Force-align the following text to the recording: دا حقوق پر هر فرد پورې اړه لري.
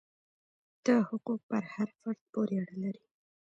دا 0.85 0.97
حقوق 1.09 1.39
پر 1.49 1.63
هر 1.73 1.89
فرد 1.99 2.21
پورې 2.31 2.55
اړه 2.61 2.75
لري. 2.83 3.03